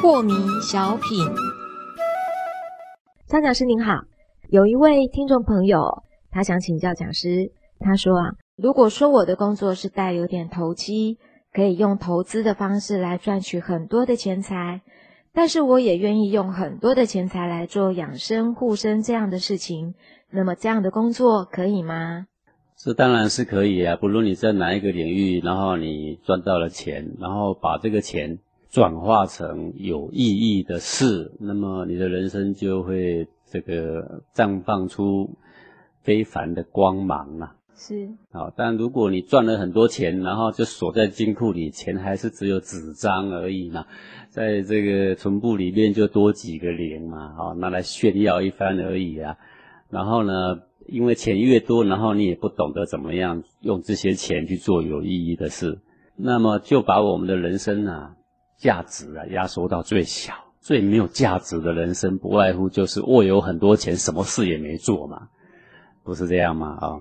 [0.00, 1.26] 破迷小品，
[3.26, 4.02] 张讲师您好，
[4.50, 11.16] 有一位听众朋友，他想请教讲师，他说啊，如果说我的工作是带有点投机，
[11.52, 14.82] 可以用投资的方式来赚取很多的钱财，
[15.32, 19.94] 但是我也愿意用很多的钱财来做养生护身这样的事情，
[20.30, 22.26] 那么这样的工作可以吗？
[22.76, 28.38] 这当然是可以啊，不论你在哪一个领域，然后你赚到了钱，然后把这个钱。
[28.72, 35.28] 转化成有意义的事，那么你的人生就会这个绽放出
[36.02, 37.56] 非凡的光芒啊！
[37.82, 43.86] 是，好，但如果你赚了很多钱，然后就锁在金库里，钱还是只有纸张而已嘛，
[44.28, 49.38] 在这个存部里面就多几个零嘛，好，拿来炫耀一番而已啊。
[49.88, 55.80] 然后呢，因为钱越多，然后你也不懂得怎么样用这些钱去做有意义的事，
[56.16, 58.14] 那么就把我们的人生啊。
[58.58, 65.28] 价值啊，压缩到最小，最没有价值的人生，不外乎就是握有很多钱，什么事也没做嘛，
[66.04, 66.76] 不是这样吗？
[66.78, 67.00] 啊，